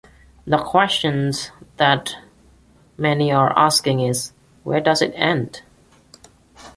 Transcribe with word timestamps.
The 0.47 0.57
question 0.57 1.31
that 1.77 2.15
many 2.97 3.31
are 3.31 3.53
asking 3.55 3.99
is, 3.99 4.33
'where 4.63 4.81
does 4.81 4.99
it 4.99 5.13
end? 5.15 5.61